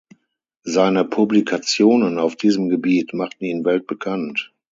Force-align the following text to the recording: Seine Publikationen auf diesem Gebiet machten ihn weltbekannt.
Seine 0.63 1.05
Publikationen 1.05 2.17
auf 2.17 2.35
diesem 2.35 2.69
Gebiet 2.69 3.13
machten 3.13 3.43
ihn 3.45 3.63
weltbekannt. 3.63 4.51